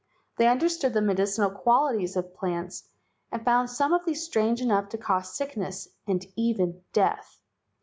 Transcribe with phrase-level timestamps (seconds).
[0.37, 2.85] They understood the medicinal qualities of plants
[3.31, 7.39] and found some of these strong enough to cause sickness and even death.